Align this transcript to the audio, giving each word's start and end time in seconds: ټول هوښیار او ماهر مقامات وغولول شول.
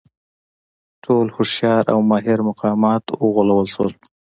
ټول 1.03 1.25
هوښیار 1.35 1.83
او 1.93 1.99
ماهر 2.11 2.39
مقامات 2.49 3.03
وغولول 3.23 3.65
شول. 3.73 3.91